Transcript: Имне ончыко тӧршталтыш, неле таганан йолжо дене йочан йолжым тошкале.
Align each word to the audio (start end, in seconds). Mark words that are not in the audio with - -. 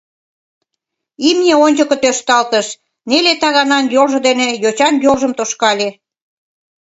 Имне 1.29 1.53
ончыко 1.65 1.95
тӧршталтыш, 2.03 2.67
неле 3.09 3.33
таганан 3.41 3.85
йолжо 3.95 4.19
дене 4.27 4.47
йочан 4.63 4.95
йолжым 5.03 5.31
тошкале. 5.37 5.89